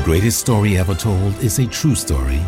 [0.00, 2.40] The greatest story ever told is a true story.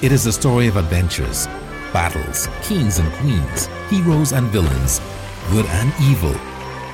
[0.00, 1.46] It is a story of adventures,
[1.92, 5.02] battles, kings and queens, heroes and villains,
[5.50, 6.32] good and evil,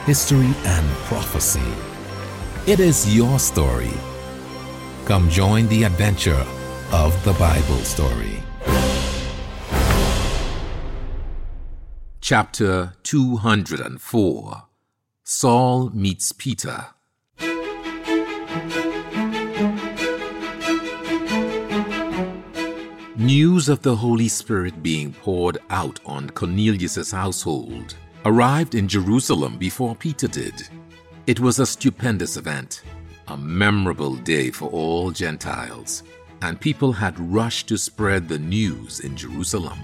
[0.05, 1.63] history and prophecy.
[2.67, 3.93] It is your story.
[5.05, 6.45] Come join the adventure
[6.91, 8.43] of the Bible story.
[12.21, 14.63] Chapter 204
[15.23, 16.87] Saul meets Peter.
[23.17, 27.95] News of the Holy Spirit being poured out on Cornelius' household
[28.25, 30.55] arrived in Jerusalem before Peter did.
[31.27, 32.83] It was a stupendous event,
[33.29, 36.05] a memorable day for all Gentiles,
[36.41, 39.79] and people had rushed to spread the news in Jerusalem.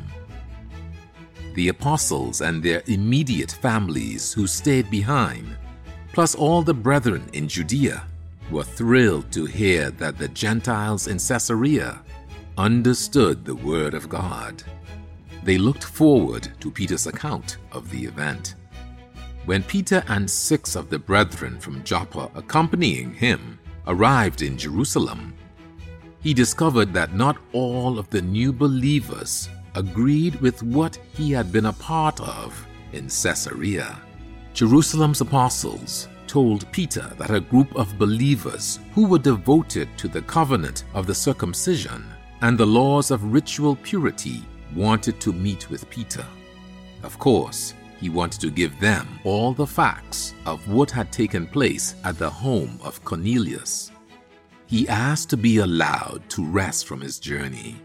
[1.52, 5.54] The apostles and their immediate families who stayed behind,
[6.14, 8.04] plus all the brethren in Judea,
[8.50, 12.00] were thrilled to hear that the Gentiles in Caesarea
[12.58, 14.64] understood the Word of God.
[15.44, 18.56] They looked forward to Peter's account of the event.
[19.46, 25.34] When Peter and six of the brethren from Joppa accompanying him arrived in Jerusalem,
[26.20, 31.66] he discovered that not all of the new believers agreed with what he had been
[31.66, 33.96] a part of in Caesarea.
[34.52, 40.82] Jerusalem's apostles told Peter that a group of believers who were devoted to the covenant
[40.92, 42.04] of the circumcision
[42.42, 44.42] and the laws of ritual purity
[44.74, 46.24] wanted to meet with Peter.
[47.02, 51.96] Of course, he wanted to give them all the facts of what had taken place
[52.04, 53.90] at the home of Cornelius.
[54.66, 57.76] He asked to be allowed to rest from his journey.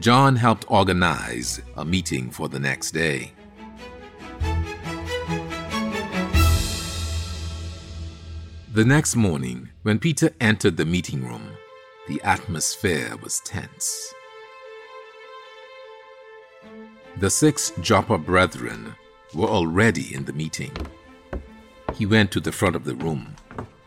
[0.00, 3.32] John helped organize a meeting for the next day.
[8.74, 11.51] The next morning, when Peter entered the meeting room,
[12.08, 14.12] the atmosphere was tense.
[17.18, 18.94] The six Joppa brethren
[19.34, 20.72] were already in the meeting.
[21.94, 23.36] He went to the front of the room,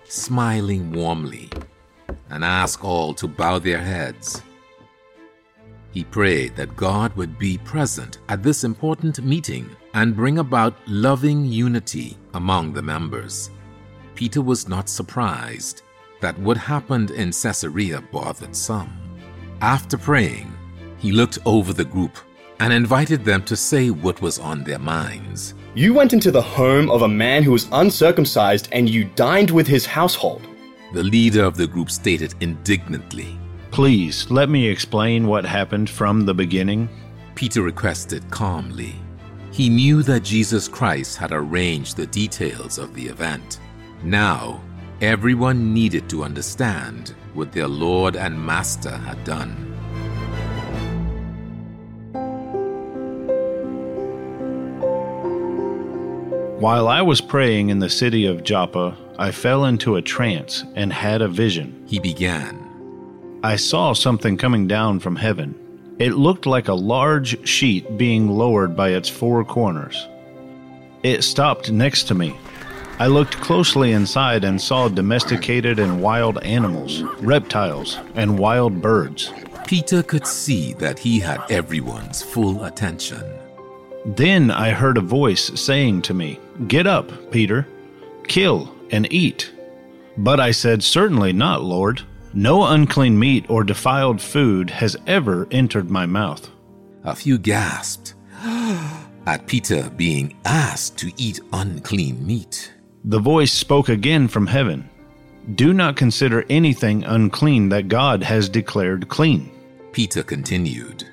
[0.06, 1.50] smiling warmly,
[2.29, 4.41] and asked all to bow their heads.
[5.91, 11.45] He prayed that God would be present at this important meeting and bring about loving
[11.45, 13.50] unity among the members.
[14.13, 15.81] Peter was not surprised
[16.25, 18.91] that what happened in Caesarea bothered some.
[19.62, 20.52] After praying,
[20.97, 22.18] he looked over the group
[22.59, 25.53] and invited them to say what was on their minds.
[25.75, 29.68] You went into the home of a man who was uncircumcised and you dined with
[29.68, 30.41] his household.
[30.94, 33.38] The leader of the group stated indignantly.
[33.69, 36.90] Please, let me explain what happened from the beginning.
[37.35, 38.96] Peter requested calmly.
[39.52, 43.59] He knew that Jesus Christ had arranged the details of the event.
[44.02, 44.65] Now,
[45.01, 49.51] everyone needed to understand what their Lord and Master had done.
[56.59, 60.91] While I was praying in the city of Joppa, I fell into a trance and
[60.91, 61.84] had a vision.
[61.85, 62.61] He began.
[63.44, 65.53] I saw something coming down from heaven.
[66.00, 70.07] It looked like a large sheet being lowered by its four corners.
[71.03, 72.35] It stopped next to me.
[72.97, 79.33] I looked closely inside and saw domesticated and wild animals, reptiles, and wild birds.
[79.67, 83.22] Peter could see that he had everyone's full attention.
[84.05, 87.67] Then I heard a voice saying to me, Get up, Peter,
[88.29, 89.51] kill and eat.
[90.16, 92.01] But I said, Certainly not, Lord.
[92.34, 96.50] No unclean meat or defiled food has ever entered my mouth.
[97.03, 98.13] A few gasped
[99.25, 102.72] at Peter being asked to eat unclean meat.
[103.07, 104.89] The voice spoke again from heaven
[105.55, 109.51] Do not consider anything unclean that God has declared clean.
[109.91, 111.07] Peter continued.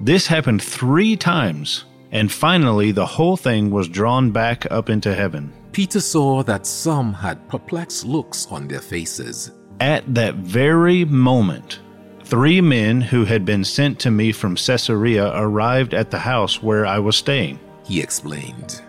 [0.00, 5.52] This happened three times and finally, the whole thing was drawn back up into heaven.
[5.72, 9.52] Peter saw that some had perplexed looks on their faces.
[9.80, 11.80] At that very moment,
[12.24, 16.86] three men who had been sent to me from Caesarea arrived at the house where
[16.86, 17.58] I was staying.
[17.84, 18.80] He explained.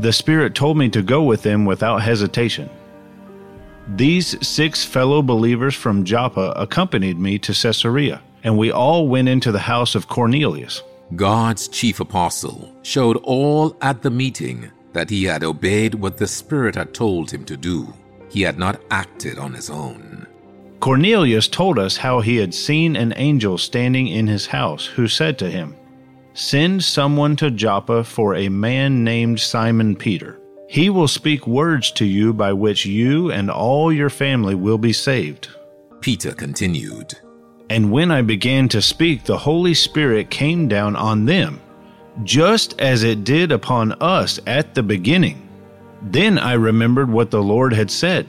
[0.00, 2.70] The Spirit told me to go with them without hesitation.
[3.86, 9.52] These six fellow believers from Joppa accompanied me to Caesarea, and we all went into
[9.52, 10.82] the house of Cornelius.
[11.14, 16.76] God's chief apostle showed all at the meeting that he had obeyed what the Spirit
[16.76, 17.92] had told him to do.
[18.30, 20.26] He had not acted on his own.
[20.80, 25.38] Cornelius told us how he had seen an angel standing in his house who said
[25.40, 25.76] to him,
[26.40, 30.40] Send someone to Joppa for a man named Simon Peter.
[30.70, 34.94] He will speak words to you by which you and all your family will be
[34.94, 35.48] saved.
[36.00, 37.12] Peter continued.
[37.68, 41.60] And when I began to speak, the Holy Spirit came down on them,
[42.24, 45.46] just as it did upon us at the beginning.
[46.00, 48.26] Then I remembered what the Lord had said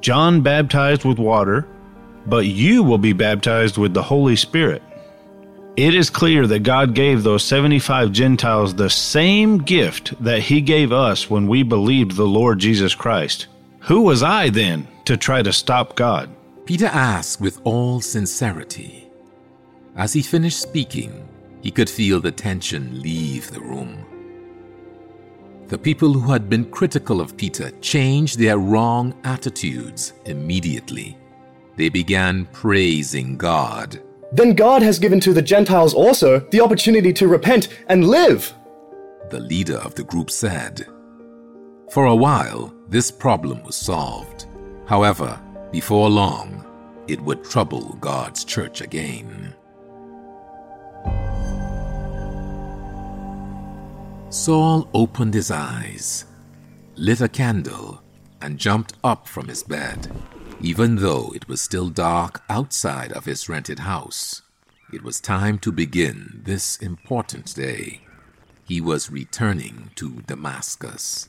[0.00, 1.66] John baptized with water,
[2.26, 4.84] but you will be baptized with the Holy Spirit.
[5.76, 10.92] It is clear that God gave those 75 Gentiles the same gift that He gave
[10.92, 13.46] us when we believed the Lord Jesus Christ.
[13.80, 16.28] Who was I then to try to stop God?
[16.66, 19.08] Peter asked with all sincerity.
[19.96, 21.26] As he finished speaking,
[21.62, 24.04] he could feel the tension leave the room.
[25.68, 31.16] The people who had been critical of Peter changed their wrong attitudes immediately.
[31.76, 34.00] They began praising God.
[34.32, 38.54] Then God has given to the Gentiles also the opportunity to repent and live.
[39.30, 40.86] The leader of the group said.
[41.90, 44.46] For a while, this problem was solved.
[44.86, 45.40] However,
[45.72, 46.64] before long,
[47.08, 49.54] it would trouble God's church again.
[54.28, 56.24] Saul opened his eyes,
[56.94, 58.00] lit a candle,
[58.40, 60.10] and jumped up from his bed.
[60.60, 64.42] Even though it was still dark outside of his rented house,
[64.92, 68.00] it was time to begin this important day.
[68.64, 71.28] He was returning to Damascus.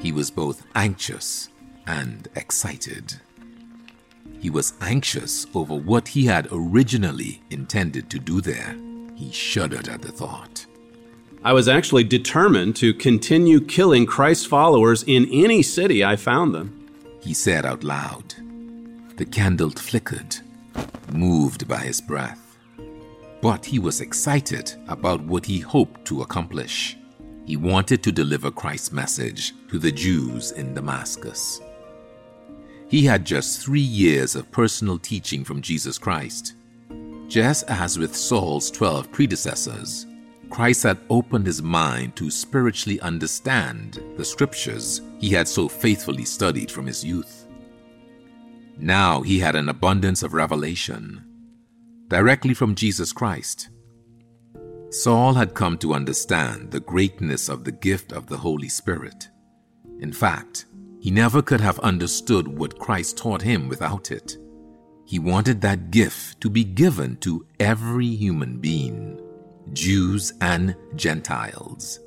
[0.00, 1.48] He was both anxious
[1.86, 3.20] and excited.
[4.40, 8.76] He was anxious over what he had originally intended to do there.
[9.14, 10.64] He shuddered at the thought.
[11.44, 16.88] I was actually determined to continue killing Christ's followers in any city I found them.
[17.20, 18.34] He said out loud.
[19.16, 20.36] The candle flickered,
[21.12, 22.58] moved by his breath.
[23.40, 26.96] But he was excited about what he hoped to accomplish.
[27.46, 31.60] He wanted to deliver Christ's message to the Jews in Damascus.
[32.88, 36.54] He had just three years of personal teaching from Jesus Christ.
[37.28, 40.06] Just as with Saul's 12 predecessors,
[40.50, 46.70] Christ had opened his mind to spiritually understand the scriptures he had so faithfully studied
[46.70, 47.46] from his youth.
[48.78, 51.24] Now he had an abundance of revelation
[52.08, 53.68] directly from Jesus Christ.
[54.90, 59.28] Saul had come to understand the greatness of the gift of the Holy Spirit.
[60.00, 60.64] In fact,
[61.00, 64.38] he never could have understood what Christ taught him without it.
[65.04, 69.20] He wanted that gift to be given to every human being,
[69.72, 72.00] Jews and Gentiles.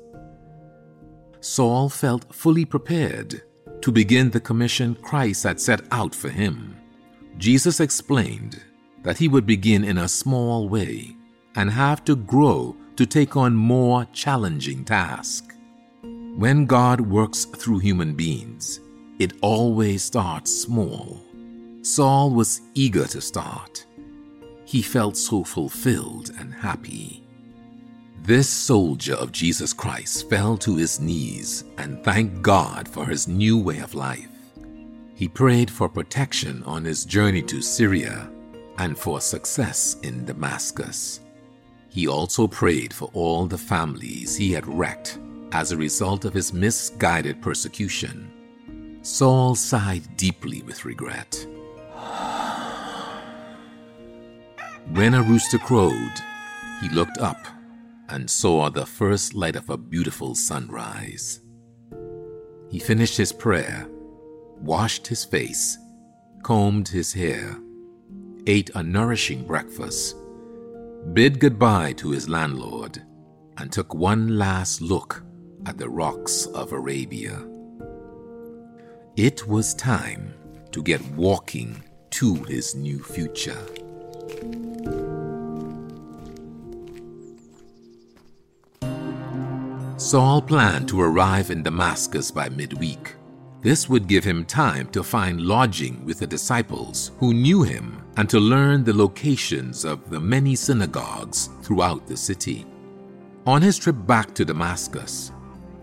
[1.40, 3.42] Saul felt fully prepared
[3.80, 6.76] to begin the commission Christ had set out for him.
[7.38, 8.62] Jesus explained
[9.02, 11.16] that he would begin in a small way
[11.56, 15.56] and have to grow to take on more challenging tasks.
[16.36, 18.80] When God works through human beings,
[19.18, 21.20] it always starts small.
[21.82, 23.84] Saul was eager to start.
[24.64, 27.21] He felt so fulfilled and happy.
[28.24, 33.58] This soldier of Jesus Christ fell to his knees and thanked God for his new
[33.58, 34.28] way of life.
[35.16, 38.30] He prayed for protection on his journey to Syria
[38.78, 41.18] and for success in Damascus.
[41.88, 45.18] He also prayed for all the families he had wrecked
[45.50, 49.00] as a result of his misguided persecution.
[49.02, 51.44] Saul sighed deeply with regret.
[54.92, 56.12] When a rooster crowed,
[56.80, 57.48] he looked up
[58.08, 61.40] and saw the first light of a beautiful sunrise.
[62.70, 63.86] He finished his prayer,
[64.60, 65.78] washed his face,
[66.42, 67.56] combed his hair,
[68.46, 70.16] ate a nourishing breakfast,
[71.12, 73.02] bid goodbye to his landlord,
[73.58, 75.22] and took one last look
[75.66, 77.38] at the rocks of Arabia.
[79.16, 80.34] It was time
[80.72, 83.58] to get walking to his new future.
[90.12, 93.14] Saul planned to arrive in Damascus by midweek.
[93.62, 98.28] This would give him time to find lodging with the disciples who knew him and
[98.28, 102.66] to learn the locations of the many synagogues throughout the city.
[103.46, 105.32] On his trip back to Damascus,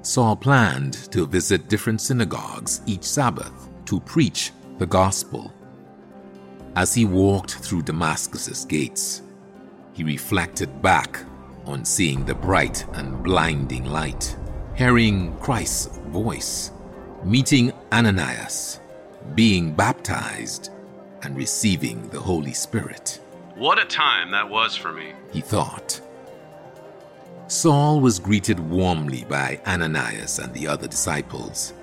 [0.04, 5.52] Saul planned to visit different synagogues each Sabbath to preach the gospel.
[6.76, 9.24] As he walked through Damascus's gates,
[9.94, 11.20] he reflected back
[11.70, 14.36] on seeing the bright and blinding light,
[14.76, 16.72] hearing Christ's voice,
[17.24, 18.80] meeting Ananias,
[19.36, 20.72] being baptized,
[21.22, 23.20] and receiving the Holy Spirit.
[23.56, 26.02] What a time that was for me, he thought.
[27.48, 31.74] Saul was greeted warmly by Ananias and the other disciples.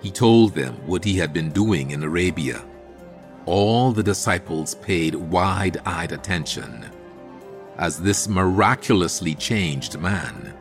[0.00, 2.64] He told them what he had been doing in Arabia.
[3.44, 6.90] All the disciples paid wide eyed attention
[7.78, 10.54] as this miraculously changed man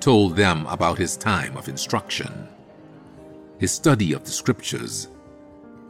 [0.00, 2.46] told them about his time of instruction,
[3.58, 5.08] his study of the scriptures,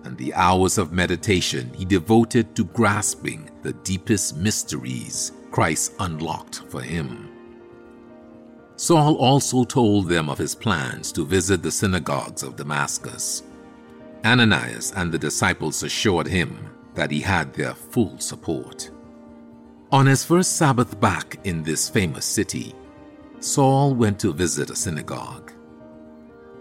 [0.04, 6.82] and the hours of meditation he devoted to grasping the deepest mysteries Christ unlocked for
[6.82, 7.30] him.
[8.76, 13.42] Saul also told them of his plans to visit the synagogues of Damascus.
[14.24, 18.90] Ananias and the disciples assured him that he had their full support.
[19.94, 22.74] On his first Sabbath back in this famous city,
[23.38, 25.52] Saul went to visit a synagogue.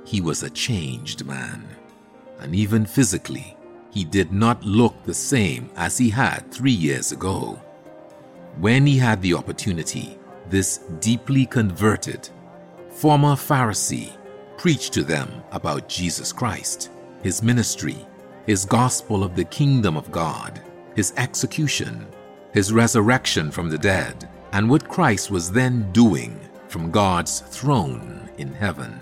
[0.05, 1.65] He was a changed man,
[2.41, 3.57] and even physically,
[3.89, 7.59] he did not look the same as he had three years ago.
[8.59, 10.15] When he had the opportunity,
[10.51, 12.29] this deeply converted
[12.91, 14.15] former Pharisee
[14.59, 16.91] preached to them about Jesus Christ,
[17.23, 17.97] his ministry,
[18.45, 20.61] his gospel of the kingdom of God,
[20.95, 22.05] his execution,
[22.53, 28.53] his resurrection from the dead, and what Christ was then doing from God's throne in
[28.53, 29.01] heaven.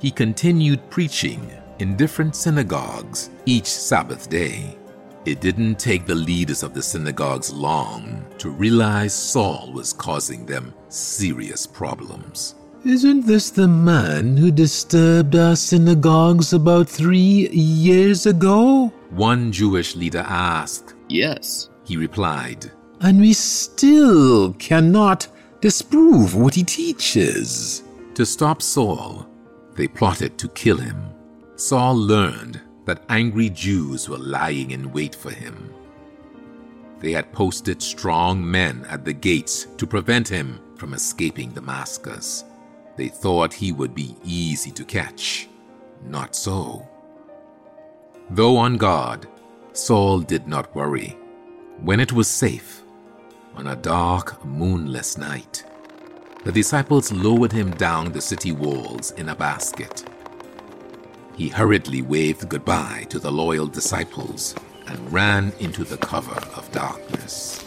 [0.00, 4.76] He continued preaching in different synagogues each Sabbath day.
[5.24, 10.74] It didn't take the leaders of the synagogues long to realize Saul was causing them
[10.88, 12.54] serious problems.
[12.84, 18.92] Isn't this the man who disturbed our synagogues about three years ago?
[19.10, 20.94] One Jewish leader asked.
[21.08, 21.70] Yes.
[21.84, 25.28] He replied, And we still cannot
[25.60, 27.82] disprove what he teaches.
[28.14, 29.28] To stop Saul,
[29.74, 31.14] they plotted to kill him.
[31.56, 35.72] Saul learned that angry Jews were lying in wait for him.
[37.00, 42.44] They had posted strong men at the gates to prevent him from escaping Damascus.
[42.96, 45.48] They thought he would be easy to catch.
[46.04, 46.88] Not so.
[48.30, 49.28] Though on guard,
[49.72, 51.16] Saul did not worry.
[51.80, 52.77] When it was safe,
[53.58, 55.64] on a dark, moonless night,
[56.44, 60.04] the disciples lowered him down the city walls in a basket.
[61.34, 64.54] He hurriedly waved goodbye to the loyal disciples
[64.86, 67.64] and ran into the cover of darkness.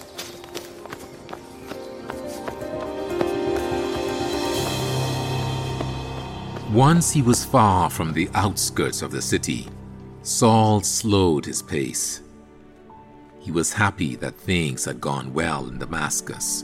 [6.71, 9.67] Once he was far from the outskirts of the city,
[10.23, 12.20] Saul slowed his pace.
[13.41, 16.63] He was happy that things had gone well in Damascus.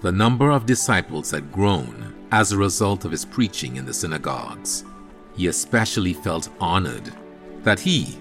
[0.00, 4.84] The number of disciples had grown as a result of his preaching in the synagogues.
[5.36, 7.12] He especially felt honored
[7.62, 8.16] that he,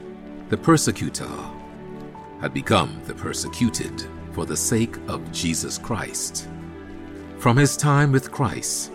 [0.49, 1.29] the persecutor,
[2.39, 6.47] had become the persecuted for the sake of Jesus Christ.
[7.37, 8.91] From his time with Christ,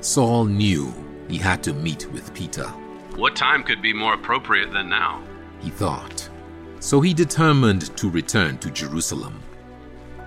[0.00, 0.92] Saul knew
[1.28, 2.66] he had to meet with Peter.
[3.16, 5.22] What time could be more appropriate than now?
[5.60, 6.28] He thought.
[6.80, 9.42] So he determined to return to Jerusalem.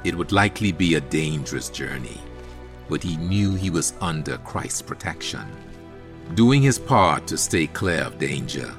[0.03, 2.19] It would likely be a dangerous journey,
[2.87, 5.45] but he knew he was under Christ's protection.
[6.35, 8.73] Doing his part to stay clear of danger,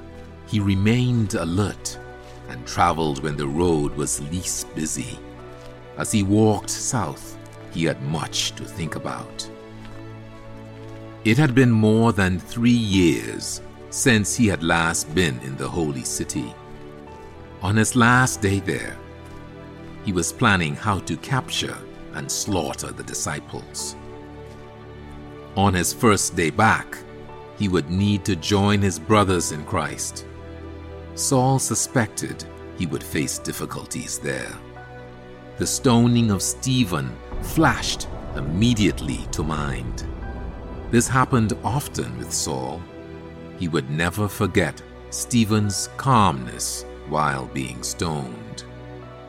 [0.47, 1.99] he remained alert
[2.49, 5.19] and traveled when the road was least busy.
[5.97, 7.37] As he walked south,
[7.73, 9.49] he had much to think about.
[11.25, 13.61] It had been more than three years
[13.91, 16.55] since he had last been in the holy city.
[17.62, 18.97] On his last day there,
[20.05, 21.76] he was planning how to capture
[22.14, 23.97] and slaughter the disciples.
[25.57, 26.97] On his first day back,
[27.59, 30.25] he would need to join his brothers in Christ.
[31.14, 32.45] Saul suspected
[32.79, 34.52] he would face difficulties there.
[35.59, 40.07] The stoning of Stephen flashed immediately to mind.
[40.90, 42.81] This happened often with Saul.
[43.59, 48.64] He would never forget Stephen's calmness while being stoned,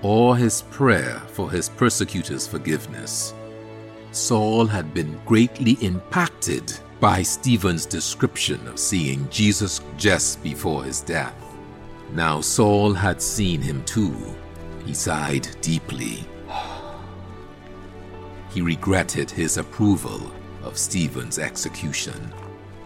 [0.01, 3.33] or his prayer for his persecutors' forgiveness.
[4.11, 11.35] Saul had been greatly impacted by Stephen's description of seeing Jesus just before his death.
[12.13, 14.15] Now Saul had seen him too.
[14.85, 16.25] He sighed deeply.
[18.53, 22.33] He regretted his approval of Stephen's execution.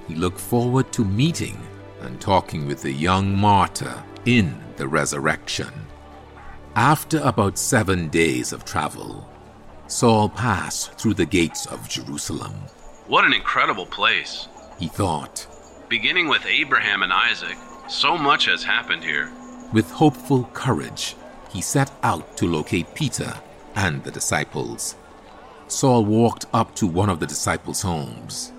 [0.07, 1.59] He looked forward to meeting
[2.01, 5.71] and talking with the young martyr in the resurrection.
[6.75, 9.27] After about seven days of travel,
[9.87, 12.53] Saul passed through the gates of Jerusalem.
[13.07, 14.47] What an incredible place.
[14.79, 15.47] He thought,
[15.89, 19.31] Beginning with Abraham and Isaac, so much has happened here.
[19.73, 21.15] with hopeful courage,
[21.51, 23.33] he set out to locate Peter
[23.75, 24.95] and the disciples.
[25.67, 28.51] Saul walked up to one of the disciples' homes.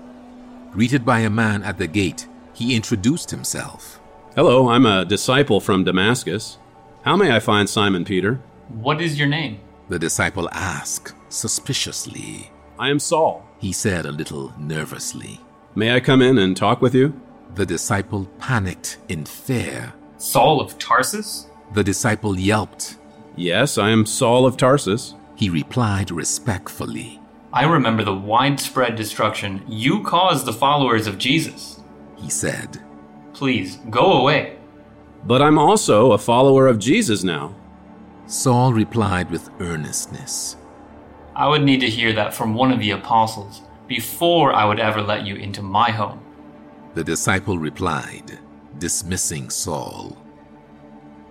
[0.71, 3.99] Greeted by a man at the gate, He introduced himself.
[4.37, 6.59] Hello, I'm a disciple from Damascus.
[7.01, 8.35] How may I find Simon Peter?
[8.69, 9.59] What is your name?
[9.89, 12.51] The disciple asked suspiciously.
[12.77, 13.43] I am Saul.
[13.57, 15.41] He said a little nervously.
[15.73, 17.19] May I come in and talk with you?
[17.55, 19.93] The disciple panicked in fear.
[20.19, 21.47] Saul of Tarsus?
[21.73, 22.97] The disciple yelped.
[23.35, 25.15] Yes, I am Saul of Tarsus.
[25.35, 27.19] He replied respectfully.
[27.51, 31.79] I remember the widespread destruction you caused the followers of Jesus.
[32.17, 32.83] He said,
[33.37, 34.57] Please, go away.
[35.23, 37.55] But I'm also a follower of Jesus now.
[38.25, 40.57] Saul replied with earnestness.
[41.35, 45.03] I would need to hear that from one of the apostles before I would ever
[45.03, 46.19] let you into my home.
[46.95, 48.39] The disciple replied,
[48.79, 50.17] dismissing Saul.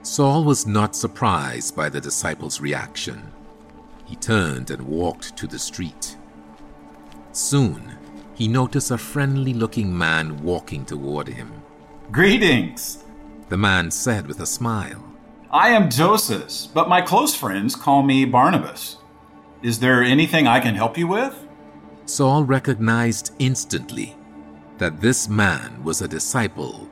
[0.02, 3.32] Saul was not surprised by the disciple's reaction.
[4.04, 6.16] He turned and walked to the street.
[7.32, 7.96] Soon,
[8.34, 11.50] he noticed a friendly looking man walking toward him.
[12.12, 13.04] Greetings.
[13.48, 15.02] The man said with a smile.
[15.50, 18.98] I am Joseph, but my close friends call me Barnabas.
[19.60, 21.46] Is there anything I can help you with?
[22.06, 24.14] Saul recognized instantly
[24.78, 26.88] that this man was a disciple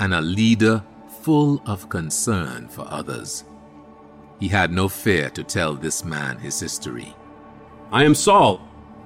[0.00, 0.84] and a leader
[1.22, 3.44] full of concern for others.
[4.38, 7.14] He had no fear to tell this man his history.
[7.90, 8.60] I am Saul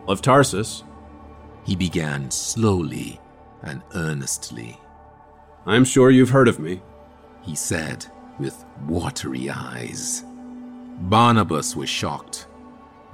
[0.08, 0.82] of Tarsus.
[1.64, 3.20] He began slowly
[3.62, 4.81] and earnestly.
[5.64, 6.82] I'm sure you've heard of me.
[7.42, 8.06] He said
[8.38, 10.24] with watery eyes.
[11.02, 12.46] Barnabas was shocked.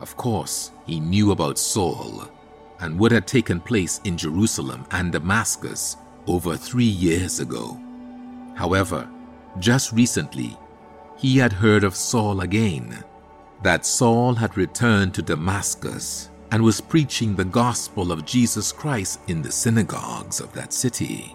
[0.01, 2.29] Of course, he knew about Saul
[2.81, 7.79] and what had taken place in Jerusalem and Damascus over three years ago.
[8.55, 9.11] However,
[9.59, 10.57] just recently,
[11.17, 13.05] he had heard of Saul again,
[13.63, 19.43] that Saul had returned to Damascus and was preaching the gospel of Jesus Christ in
[19.43, 21.35] the synagogues of that city.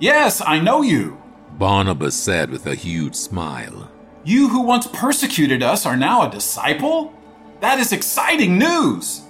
[0.00, 1.20] Yes, I know you.
[1.58, 3.90] Barnabas said with a huge smile.
[4.24, 7.12] You who once persecuted us are now a disciple?
[7.60, 9.20] That is exciting news!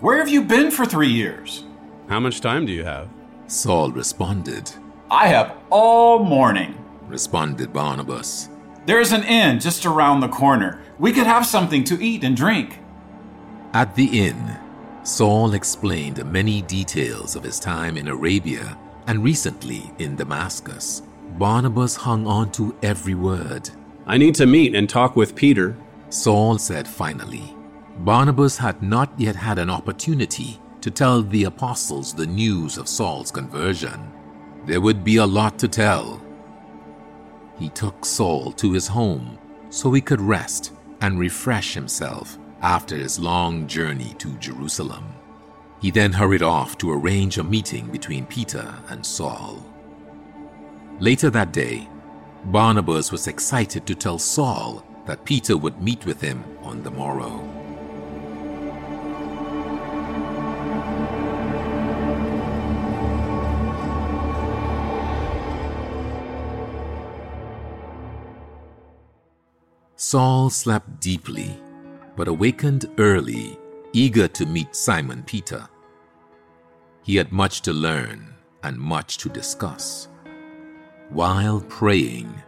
[0.00, 1.62] Where have you been for three years?
[2.08, 3.08] How much time do you have?
[3.46, 4.72] Saul responded.
[5.12, 6.74] I have all morning.
[7.06, 8.48] Responded Barnabas.
[8.84, 10.82] There's an inn just around the corner.
[10.98, 12.80] We could have something to eat and drink.
[13.72, 14.58] At the inn,
[15.04, 21.02] Saul explained many details of his time in Arabia and recently in Damascus.
[21.38, 23.70] Barnabas hung on to every word.
[24.06, 25.76] I need to meet and talk with Peter.
[26.08, 27.54] Saul said finally.
[27.98, 33.30] Barnabas had not yet had an opportunity to tell the apostles the news of Saul's
[33.30, 34.12] conversion.
[34.66, 36.22] There would be a lot to tell.
[37.58, 39.38] He took Saul to his home
[39.70, 45.15] so he could rest and refresh himself after his long journey to Jerusalem.
[45.80, 49.64] He then hurried off to arrange a meeting between Peter and Saul.
[50.98, 51.88] Later that day,
[52.46, 57.52] Barnabas was excited to tell Saul that Peter would meet with him on the morrow.
[69.96, 71.60] Saul slept deeply,
[72.16, 73.58] but awakened early,
[73.96, 75.66] eager to meet Simon Peter.
[77.02, 80.08] He had much to learn and much to discuss.
[81.08, 82.42] While praying,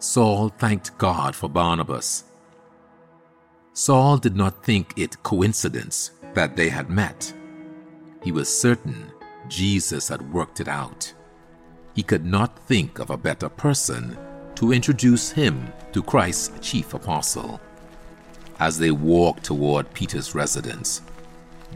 [0.00, 2.24] Saul thanked God for Barnabas.
[3.74, 7.32] Saul did not think it coincidence that they had met.
[8.24, 9.12] He was certain
[9.46, 11.14] Jesus had worked it out.
[11.94, 14.18] He could not think of a better person
[14.56, 17.60] to introduce him to Christ's chief apostle.
[18.60, 21.02] As they walked toward Peter's residence,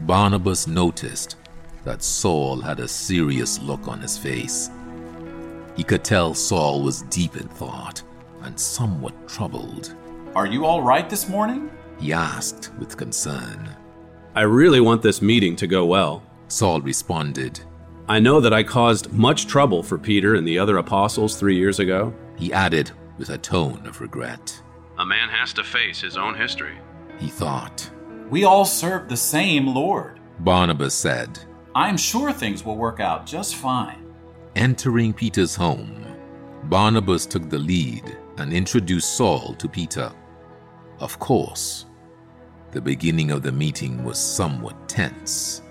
[0.01, 1.37] Barnabas noticed
[1.85, 4.69] that Saul had a serious look on his face.
[5.75, 8.03] He could tell Saul was deep in thought
[8.41, 9.95] and somewhat troubled.
[10.35, 11.71] Are you all right this morning?
[11.99, 13.69] He asked with concern.
[14.35, 16.23] I really want this meeting to go well.
[16.47, 17.61] Saul responded.
[18.09, 21.79] I know that I caused much trouble for Peter and the other apostles three years
[21.79, 22.13] ago.
[22.35, 24.61] He added with a tone of regret.
[25.03, 26.77] A man has to face his own history.
[27.19, 27.91] He thought.
[28.29, 30.21] We all serve the same Lord.
[30.39, 31.39] Barnabas said.
[31.75, 34.13] I'm sure things will work out just fine.
[34.55, 36.05] Entering Peter's home,
[36.69, 40.09] Barnabas took the lead and introduced Saul to Peter.
[40.99, 41.85] Of course,
[42.71, 45.63] the beginning of the meeting was somewhat tense,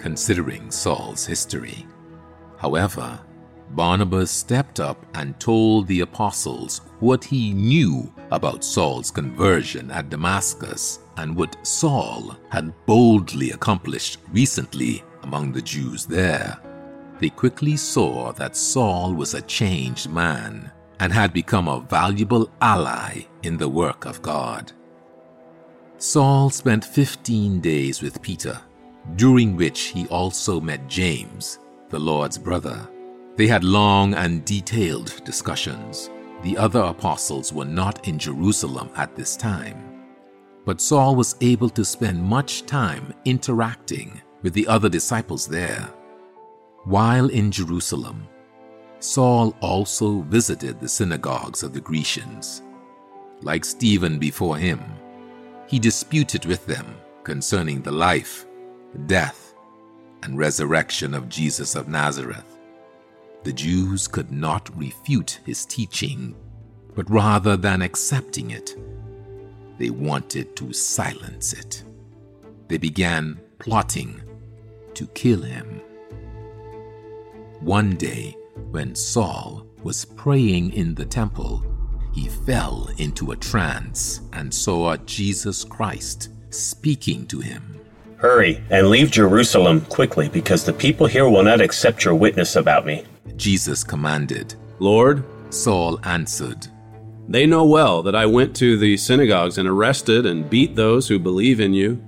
[0.00, 1.86] considering Saul's history.
[2.58, 3.20] However,
[3.74, 11.00] Barnabas stepped up and told the apostles what he knew about Saul's conversion at Damascus
[11.16, 16.58] and what Saul had boldly accomplished recently among the Jews there.
[17.22, 23.22] they quickly saw that Saul was a changed man and had become a valuable ally
[23.44, 24.72] in the work of God.
[25.98, 28.60] Saul spent 15 days with Peter,
[29.14, 32.88] during which he also met James, the Lord's brother.
[33.36, 36.10] They had long and detailed discussions.
[36.42, 40.04] The other apostles were not in Jerusalem at this time.
[40.64, 45.92] But Saul was able to spend much time interacting with the other disciples there.
[46.84, 48.28] While in Jerusalem,
[48.98, 52.62] Saul also visited the synagogues of the Grecians.
[53.40, 54.80] Like Stephen before him,
[55.66, 58.46] he disputed with them concerning the life,
[59.06, 59.54] death,
[60.22, 62.51] and resurrection of Jesus of Nazareth.
[63.44, 66.36] The Jews could not refute his teaching,
[66.94, 68.76] but rather than accepting it,
[69.78, 71.82] they wanted to silence it.
[72.68, 74.22] They began plotting
[74.94, 75.80] to kill him.
[77.60, 78.36] One day,
[78.70, 81.64] when Saul was praying in the temple,
[82.12, 87.80] he fell into a trance and saw Jesus Christ speaking to him.
[88.18, 92.86] Hurry and leave Jerusalem quickly, because the people here will not accept your witness about
[92.86, 93.04] me.
[93.36, 94.54] Jesus commanded.
[94.78, 96.66] Lord, Saul answered,
[97.28, 101.18] they know well that I went to the synagogues and arrested and beat those who
[101.18, 102.02] believe in you.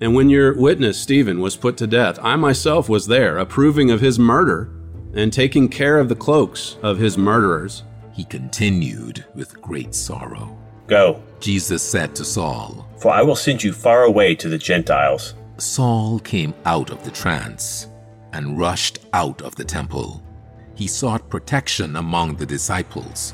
[0.00, 4.00] And when your witness Stephen was put to death, I myself was there, approving of
[4.00, 4.70] his murder
[5.14, 7.82] and taking care of the cloaks of his murderers.
[8.12, 10.56] He continued with great sorrow.
[10.86, 15.34] Go, Jesus said to Saul, for I will send you far away to the Gentiles.
[15.58, 17.86] Saul came out of the trance
[18.32, 20.22] and rushed out of the temple.
[20.74, 23.32] He sought protection among the disciples.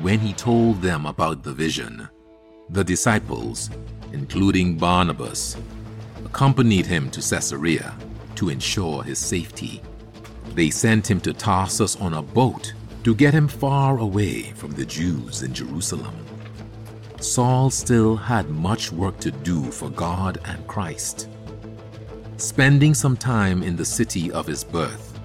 [0.00, 2.08] When he told them about the vision,
[2.68, 3.70] the disciples,
[4.12, 5.56] including Barnabas,
[6.24, 7.94] accompanied him to Caesarea
[8.36, 9.80] to ensure his safety.
[10.54, 12.72] They sent him to Tarsus on a boat
[13.04, 16.14] to get him far away from the Jews in Jerusalem.
[17.20, 21.28] Saul still had much work to do for God and Christ.
[22.36, 25.20] Spending some time in the city of his birth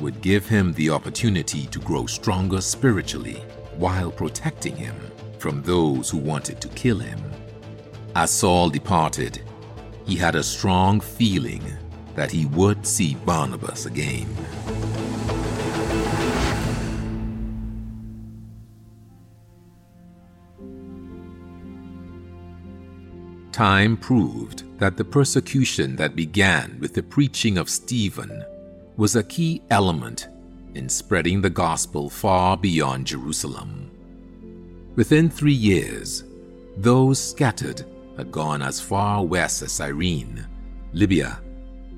[0.00, 3.42] would give him the opportunity to grow stronger spiritually
[3.76, 4.94] while protecting him
[5.38, 7.20] from those who wanted to kill him.
[8.14, 9.42] As Saul departed,
[10.06, 11.62] he had a strong feeling
[12.14, 14.26] that he would see Barnabas again.
[23.56, 28.44] Time proved that the persecution that began with the preaching of Stephen
[28.98, 30.28] was a key element
[30.74, 33.90] in spreading the gospel far beyond Jerusalem.
[34.94, 36.24] Within three years,
[36.76, 37.82] those scattered
[38.18, 40.46] had gone as far west as Cyrene,
[40.92, 41.40] Libya,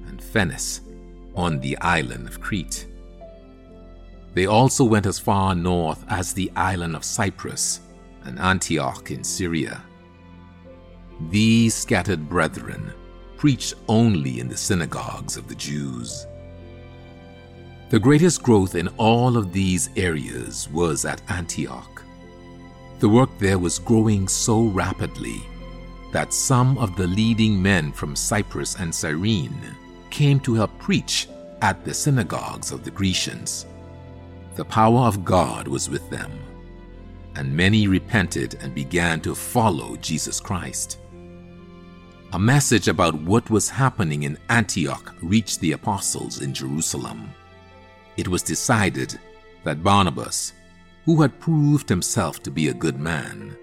[0.06, 0.82] and Phoenice
[1.34, 2.86] on the island of Crete.
[4.32, 7.80] They also went as far north as the island of Cyprus
[8.22, 9.82] and Antioch in Syria.
[11.20, 12.92] These scattered brethren
[13.36, 16.26] preached only in the synagogues of the Jews.
[17.90, 22.02] The greatest growth in all of these areas was at Antioch.
[23.00, 25.42] The work there was growing so rapidly
[26.12, 29.76] that some of the leading men from Cyprus and Cyrene
[30.10, 31.28] came to help preach
[31.62, 33.66] at the synagogues of the Grecians.
[34.56, 36.30] The power of God was with them,
[37.36, 40.98] and many repented and began to follow Jesus Christ.
[42.34, 47.30] A message about what was happening in Antioch reached the apostles in Jerusalem.
[48.18, 49.18] It was decided
[49.64, 50.52] that Barnabas,
[51.06, 53.56] who had proved himself to be a good man,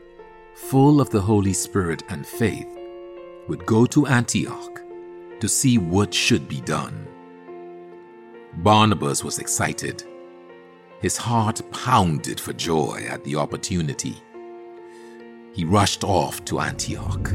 [0.56, 2.68] full of the Holy Spirit and faith,
[3.48, 4.82] would go to Antioch
[5.40, 7.08] to see what should be done.
[8.56, 10.04] Barnabas was excited.
[11.02, 14.16] His heart pounded for joy at the opportunity.
[15.54, 17.32] He rushed off to Antioch.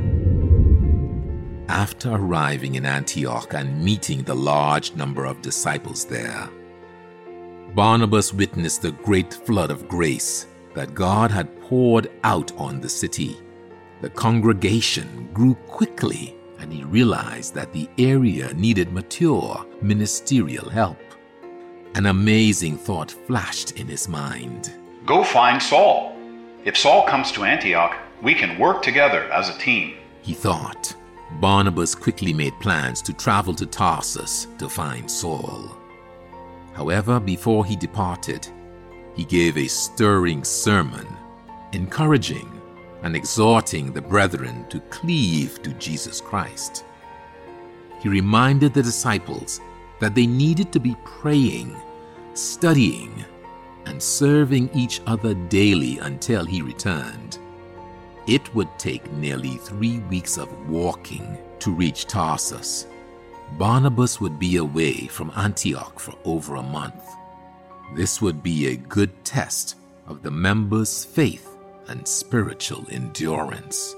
[1.71, 6.51] After arriving in Antioch and meeting the large number of disciples there,
[7.77, 13.37] Barnabas witnessed the great flood of grace that God had poured out on the city.
[14.01, 20.99] The congregation grew quickly, and he realized that the area needed mature ministerial help.
[21.95, 24.73] An amazing thought flashed in his mind.
[25.07, 26.17] Go find Saul.
[26.65, 29.95] If Saul comes to Antioch, we can work together as a team.
[30.21, 30.97] He thought.
[31.38, 35.77] Barnabas quickly made plans to travel to Tarsus to find Saul.
[36.73, 38.49] However, before he departed,
[39.14, 41.07] he gave a stirring sermon,
[41.73, 42.61] encouraging
[43.03, 46.85] and exhorting the brethren to cleave to Jesus Christ.
[48.01, 49.61] He reminded the disciples
[50.01, 51.77] that they needed to be praying,
[52.35, 53.25] studying,
[53.87, 57.38] and serving each other daily until he returned.
[58.31, 62.87] It would take nearly three weeks of walking to reach Tarsus.
[63.59, 67.03] Barnabas would be away from Antioch for over a month.
[67.97, 69.75] This would be a good test
[70.07, 71.49] of the members' faith
[71.88, 73.97] and spiritual endurance.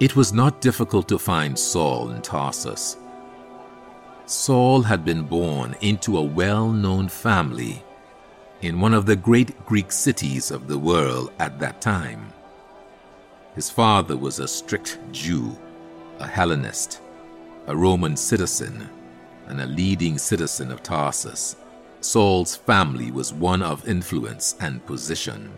[0.00, 2.96] It was not difficult to find Saul in Tarsus.
[4.26, 7.84] Saul had been born into a well known family
[8.62, 12.32] in one of the great Greek cities of the world at that time.
[13.54, 15.58] His father was a strict Jew,
[16.18, 17.00] a Hellenist,
[17.66, 18.88] a Roman citizen,
[19.46, 21.56] and a leading citizen of Tarsus.
[22.00, 25.52] Saul's family was one of influence and position.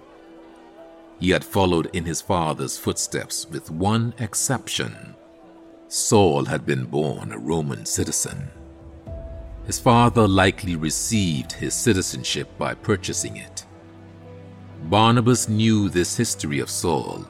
[1.21, 5.15] He had followed in his father's footsteps with one exception.
[5.89, 8.51] Saul had been born a Roman citizen.
[9.67, 13.65] His father likely received his citizenship by purchasing it.
[14.85, 17.25] Barnabas knew this history of Saul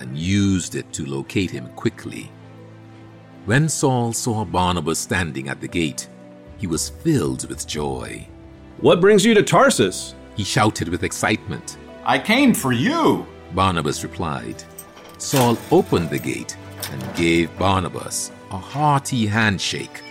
[0.00, 2.30] and used it to locate him quickly.
[3.44, 6.08] When Saul saw Barnabas standing at the gate,
[6.58, 8.26] he was filled with joy.
[8.78, 10.14] What brings you to Tarsus?
[10.36, 11.78] He shouted with excitement.
[12.04, 13.26] I came for you.
[13.54, 14.62] Barnabas replied.
[15.18, 16.56] Saul opened the gate
[16.90, 20.05] and gave Barnabas a hearty handshake and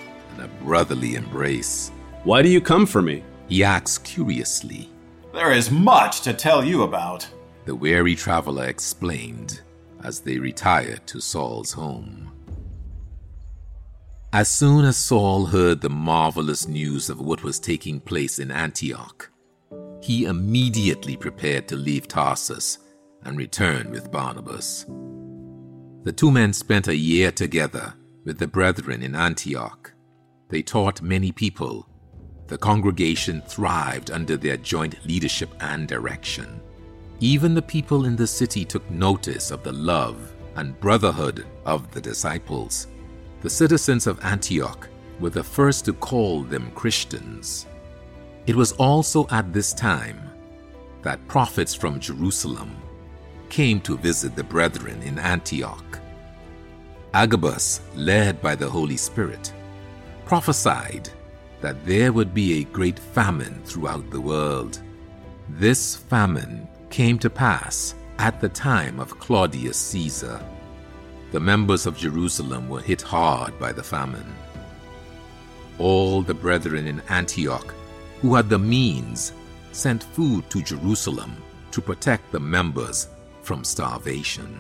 [0.46, 1.92] a brotherly embrace.
[2.24, 3.24] Why do you come for me?
[3.50, 4.90] He asked curiously.
[5.34, 7.28] There is much to tell you about.
[7.66, 9.62] The weary traveler explained
[10.04, 12.32] as they retired to Saul's home.
[14.32, 19.32] As soon as Saul heard the marvelous news of what was taking place in Antioch,
[20.02, 22.78] he immediately prepared to leave Tarsus
[23.24, 24.86] and return with Barnabas.
[26.04, 29.95] The two men spent a year together with the brethren in Antioch.
[30.50, 31.88] They taught many people.
[32.48, 36.62] The congregation thrived under their joint leadership and direction.
[37.20, 42.02] Even the people in the city took notice of the love and brotherhood of the
[42.02, 42.88] disciples.
[43.42, 44.88] The citizens of Antioch
[45.20, 47.66] were the first to call them Christians.
[48.48, 50.22] It was also at this time
[51.02, 52.76] that prophets from Jerusalem
[53.50, 56.00] came to visit the brethren in Antioch.
[57.14, 59.54] Agabus, led by the Holy Spirit,
[60.26, 61.10] prophesied
[61.62, 64.82] that there would be a great famine throughout the world.
[65.50, 70.44] This famine came to pass at the time of Claudius Caesar.
[71.32, 74.34] The members of Jerusalem were hit hard by the famine.
[75.78, 77.74] All the brethren in Antioch
[78.22, 79.34] who had the means
[79.72, 81.36] sent food to Jerusalem
[81.72, 83.10] to protect the members
[83.42, 84.60] from starvation.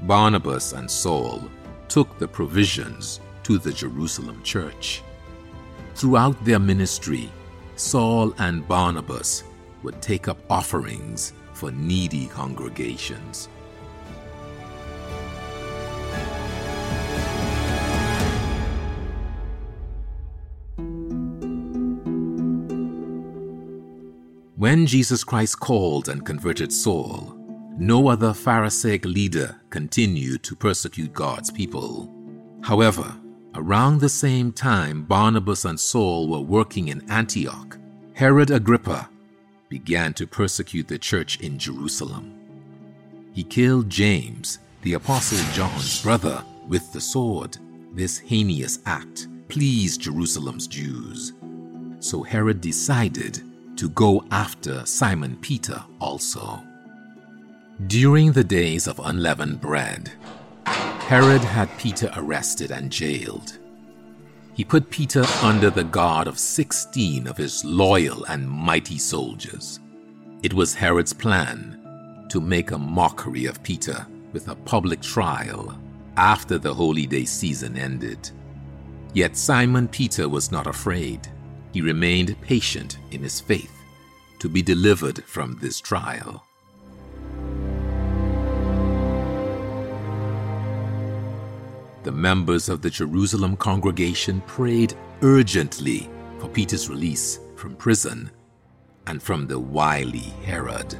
[0.00, 1.42] Barnabas and Saul
[1.88, 5.02] took the provisions to the Jerusalem church.
[5.94, 7.30] Throughout their ministry,
[7.76, 9.44] Saul and Barnabas
[9.82, 13.48] would take up offerings for needy congregations.
[24.56, 27.36] When Jesus Christ called and converted Saul,
[27.76, 32.10] no other Pharisaic leader continued to persecute God's people.
[32.62, 33.14] However,
[33.54, 37.78] around the same time Barnabas and Saul were working in Antioch,
[38.14, 39.08] Herod Agrippa
[39.68, 42.40] began to persecute the church in Jerusalem.
[43.32, 47.58] He killed James, the Apostle John's brother, with the sword.
[47.92, 51.32] This heinous act pleased Jerusalem's Jews.
[52.00, 53.40] So Herod decided
[53.76, 56.62] to go after Simon Peter also.
[57.88, 60.12] During the days of unleavened bread,
[61.06, 63.58] Herod had Peter arrested and jailed.
[64.54, 69.80] He put Peter under the guard of 16 of his loyal and mighty soldiers.
[70.42, 75.78] It was Herod's plan to make a mockery of Peter with a public trial
[76.16, 78.30] after the holy day season ended.
[79.12, 81.28] Yet Simon Peter was not afraid.
[81.74, 83.76] He remained patient in his faith
[84.38, 86.46] to be delivered from this trial.
[92.04, 98.30] The members of the Jerusalem congregation prayed urgently for Peter's release from prison
[99.06, 100.98] and from the wily Herod.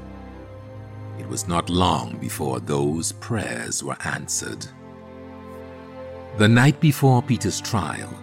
[1.18, 4.66] It was not long before those prayers were answered.
[6.38, 8.18] The night before Peter's trial,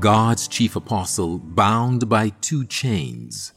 [0.00, 3.52] God's chief apostle, bound by two chains,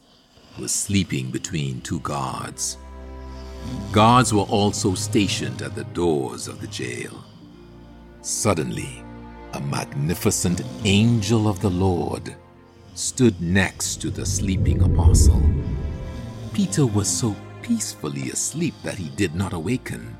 [0.60, 2.78] was sleeping between two guards.
[3.90, 7.24] Guards were also stationed at the doors of the jail.
[8.20, 9.02] Suddenly,
[9.52, 12.34] a magnificent angel of the Lord
[12.94, 15.42] stood next to the sleeping apostle.
[16.52, 20.16] Peter was so peacefully asleep that he did not awaken.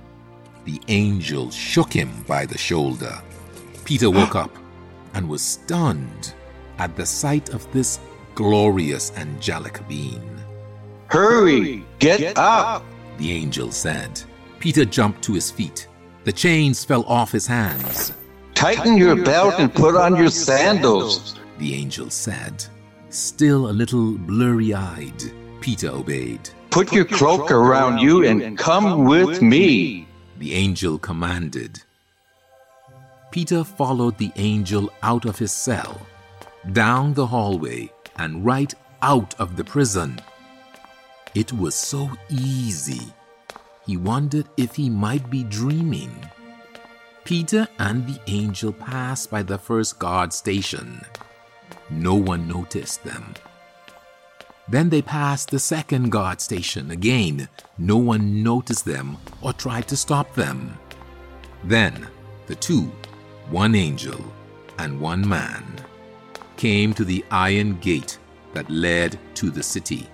[0.65, 3.21] The angel shook him by the shoulder.
[3.85, 4.57] Peter woke up
[5.15, 6.35] and was stunned
[6.79, 7.99] at the sight of this
[8.35, 10.39] glorious angelic being.
[11.09, 12.85] Hurry, get up,
[13.17, 14.23] the angel said.
[14.61, 15.88] Peter jumped to his feet.
[16.29, 18.13] The chains fell off his hands.
[18.53, 22.67] Tighten your belt and put on your sandals, the angel said.
[23.09, 25.23] Still a little blurry eyed,
[25.63, 26.51] Peter obeyed.
[26.69, 31.83] Put your cloak around you and come with me, the angel commanded.
[33.31, 35.99] Peter followed the angel out of his cell,
[36.75, 40.21] down the hallway, and right out of the prison.
[41.35, 43.15] It was so easy.
[43.89, 46.13] He wondered if he might be dreaming.
[47.25, 51.01] Peter and the angel passed by the first guard station.
[51.89, 53.33] No one noticed them.
[54.69, 56.91] Then they passed the second guard station.
[56.91, 57.49] Again,
[57.79, 60.79] no one noticed them or tried to stop them.
[61.65, 62.09] Then
[62.47, 62.93] the two,
[63.49, 64.23] one angel
[64.79, 65.65] and one man,
[66.59, 68.19] came to the iron gate
[68.53, 70.07] that led to the city.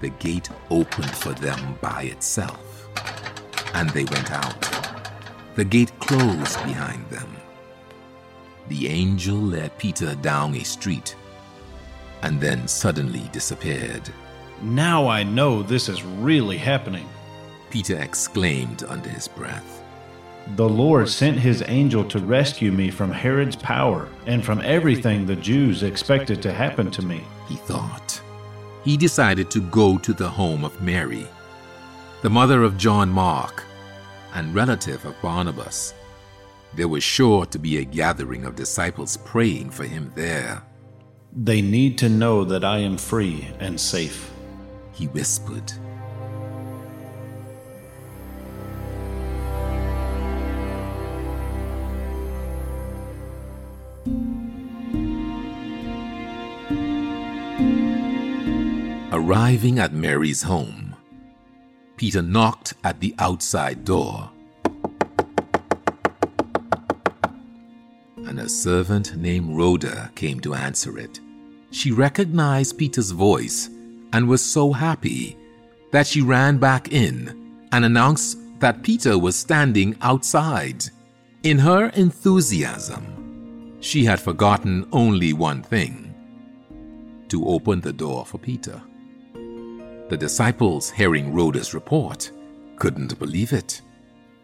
[0.00, 2.88] The gate opened for them by itself,
[3.74, 4.68] and they went out.
[5.54, 7.36] The gate closed behind them.
[8.68, 11.16] The angel led Peter down a street
[12.22, 14.02] and then suddenly disappeared.
[14.62, 17.08] Now I know this is really happening,
[17.70, 19.82] Peter exclaimed under his breath.
[20.54, 25.36] The Lord sent his angel to rescue me from Herod's power and from everything the
[25.36, 28.20] Jews expected to happen to me, he thought.
[28.86, 31.26] He decided to go to the home of Mary,
[32.22, 33.64] the mother of John Mark
[34.32, 35.92] and relative of Barnabas.
[36.72, 40.62] There was sure to be a gathering of disciples praying for him there.
[41.32, 44.30] They need to know that I am free and safe,
[44.92, 45.72] he whispered.
[59.26, 60.94] Arriving at Mary's home,
[61.96, 64.30] Peter knocked at the outside door.
[68.18, 71.18] And a servant named Rhoda came to answer it.
[71.72, 73.68] She recognized Peter's voice
[74.12, 75.36] and was so happy
[75.90, 80.84] that she ran back in and announced that Peter was standing outside.
[81.42, 86.14] In her enthusiasm, she had forgotten only one thing
[87.26, 88.80] to open the door for Peter.
[90.08, 92.30] The disciples, hearing Rhoda's report,
[92.76, 93.82] couldn't believe it.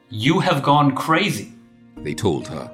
[0.08, 1.52] You have gone crazy,
[1.98, 2.70] they told her.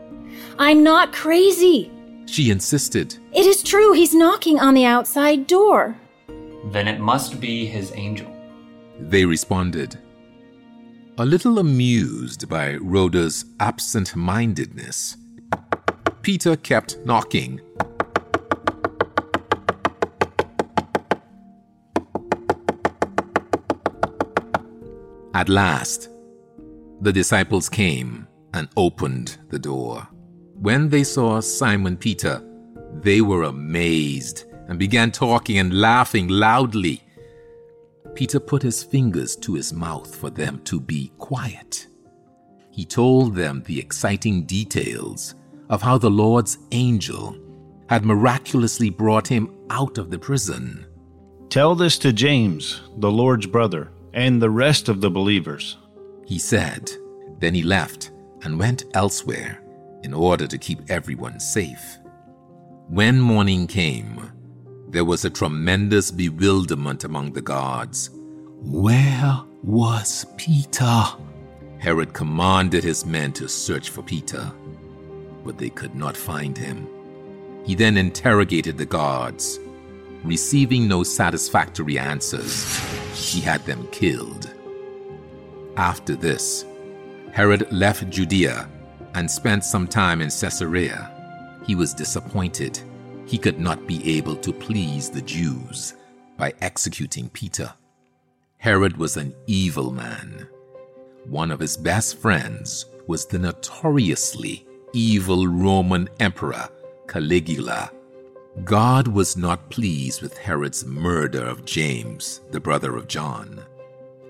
[0.59, 1.91] I'm not crazy.
[2.27, 3.17] She insisted.
[3.33, 5.97] It is true, he's knocking on the outside door.
[6.67, 8.35] Then it must be his angel.
[8.99, 9.99] They responded.
[11.19, 15.17] A little amused by Rhoda's absent mindedness,
[16.23, 17.61] Peter kept knocking.
[25.39, 26.09] At last,
[27.01, 30.09] the disciples came and opened the door.
[30.55, 32.43] When they saw Simon Peter,
[32.93, 37.05] they were amazed and began talking and laughing loudly.
[38.17, 41.87] Peter put his fingers to his mouth for them to be quiet.
[42.73, 45.37] He told them the exciting details
[45.69, 47.39] of how the Lord's angel
[47.89, 50.85] had miraculously brought him out of the prison.
[51.49, 55.77] Tell this to James, the Lord's brother, and the rest of the believers,
[56.27, 56.91] he said.
[57.39, 58.11] Then he left
[58.43, 59.63] and went elsewhere
[60.03, 61.99] in order to keep everyone safe.
[62.89, 64.33] When morning came,
[64.89, 68.11] there was a tremendous bewilderment among the guards.
[68.61, 71.05] Where was Peter?
[71.79, 74.51] Herod commanded his men to search for Peter,
[75.45, 76.89] but they could not find him.
[77.65, 79.61] He then interrogated the guards.
[80.25, 82.79] Receiving no satisfactory answers,
[83.15, 84.53] he had them killed.
[85.77, 86.65] After this,
[87.33, 88.69] Herod left Judea
[89.15, 91.11] and spent some time in Caesarea.
[91.67, 92.81] He was disappointed
[93.29, 95.95] he could not be able to please the Jews
[96.39, 97.71] by executing Peter.
[98.57, 100.49] Herod was an evil man.
[101.27, 106.71] One of his best friends was the notoriously evil Roman Emperor
[107.07, 107.93] Caligula.
[108.65, 113.65] God was not pleased with Herod's murder of James, the brother of John,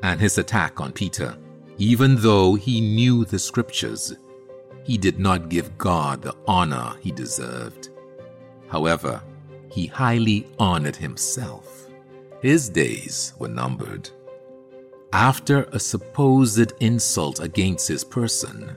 [0.02, 1.36] and his attack on Peter,
[1.78, 4.14] even though he knew the scriptures
[4.84, 7.90] he did not give God the honor he deserved.
[8.68, 9.22] However,
[9.70, 11.88] he highly honored himself.
[12.40, 14.08] His days were numbered.
[15.12, 18.76] After a supposed insult against his person,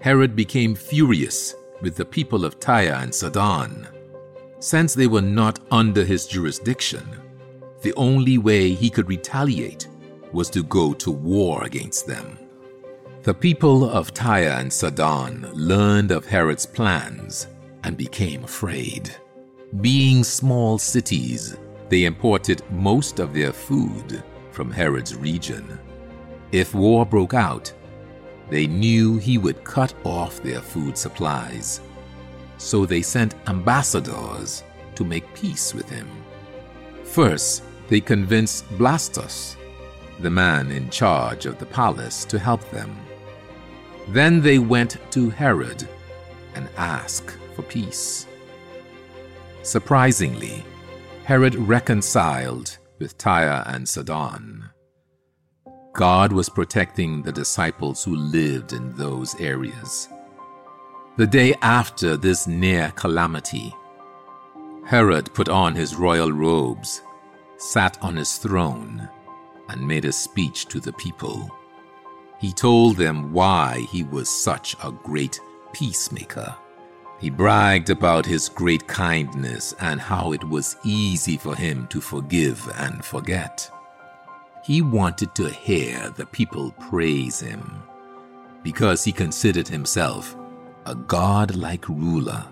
[0.00, 3.88] Herod became furious with the people of Tyre and Sidon.
[4.60, 7.08] Since they were not under his jurisdiction,
[7.80, 9.88] the only way he could retaliate
[10.32, 12.38] was to go to war against them.
[13.22, 17.48] The people of Tyre and Sidon learned of Herod's plans
[17.84, 19.10] and became afraid.
[19.80, 21.56] Being small cities,
[21.88, 25.78] they imported most of their food from Herod's region.
[26.52, 27.72] If war broke out,
[28.50, 31.80] they knew he would cut off their food supplies.
[32.60, 34.62] So they sent ambassadors
[34.94, 36.06] to make peace with him.
[37.04, 39.56] First, they convinced Blastus,
[40.20, 42.94] the man in charge of the palace, to help them.
[44.08, 45.88] Then they went to Herod
[46.54, 48.26] and asked for peace.
[49.62, 50.62] Surprisingly,
[51.24, 54.68] Herod reconciled with Tyre and Sidon.
[55.94, 60.10] God was protecting the disciples who lived in those areas.
[61.20, 63.76] The day after this near calamity,
[64.86, 67.02] Herod put on his royal robes,
[67.58, 69.06] sat on his throne,
[69.68, 71.54] and made a speech to the people.
[72.38, 75.38] He told them why he was such a great
[75.74, 76.56] peacemaker.
[77.18, 82.66] He bragged about his great kindness and how it was easy for him to forgive
[82.78, 83.70] and forget.
[84.64, 87.82] He wanted to hear the people praise him
[88.62, 90.34] because he considered himself
[90.90, 92.44] a godlike ruler.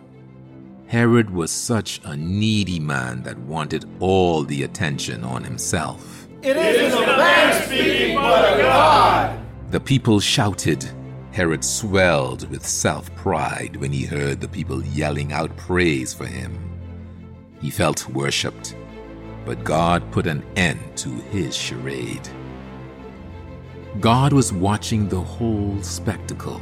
[0.86, 6.26] Herod was such a needy man that wanted all the attention on himself.
[6.42, 9.40] It isn't a man speaking, but a God!
[9.70, 10.88] The people shouted.
[11.32, 16.58] Herod swelled with self pride when he heard the people yelling out praise for him.
[17.60, 18.74] He felt worshipped
[19.48, 22.28] but God put an end to his charade.
[23.98, 26.60] God was watching the whole spectacle.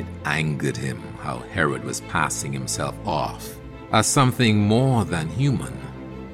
[0.00, 3.58] It angered him how Herod was passing himself off
[3.92, 5.78] as something more than human,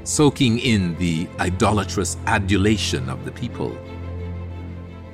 [0.05, 3.77] soaking in the idolatrous adulation of the people.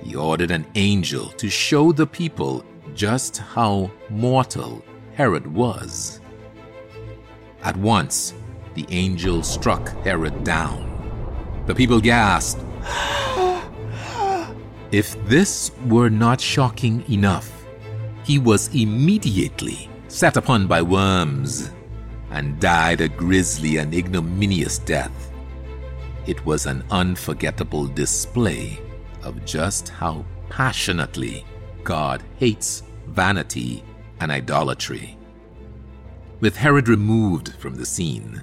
[0.03, 4.85] He ordered an angel to show the people just how mortal
[5.15, 6.21] Herod was.
[7.63, 8.35] At once,
[8.75, 10.91] the angel struck Herod down.
[11.65, 12.63] The people gasped.
[14.93, 17.52] if this were not shocking enough,
[18.25, 21.71] he was immediately set upon by worms
[22.31, 25.33] and died a grisly and ignominious death.
[26.27, 28.81] It was an unforgettable display
[29.23, 31.45] of just how passionately
[31.85, 33.83] God hates vanity
[34.21, 35.19] and idolatry.
[36.41, 38.43] With Herod removed from the scene,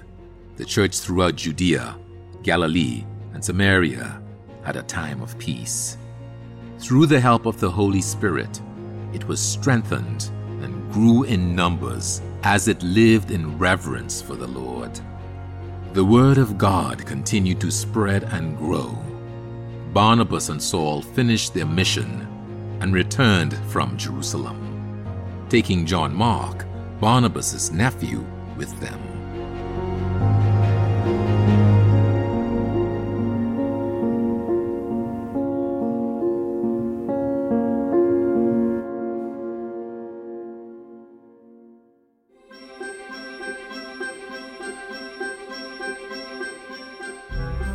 [0.56, 1.98] the church throughout Judea,
[2.42, 4.22] Galilee, and Samaria
[4.62, 5.96] had a time of peace.
[6.78, 8.60] Through the help of the Holy Spirit,
[9.12, 10.30] it was strengthened
[10.62, 14.98] and grew in numbers as it lived in reverence for the Lord.
[15.92, 18.96] The Word of God continued to spread and grow.
[19.92, 22.26] Barnabas and Saul finished their mission
[22.80, 25.04] and returned from Jerusalem,
[25.48, 26.64] taking John Mark,
[27.00, 28.24] Barnabas' nephew,
[28.56, 29.09] with them.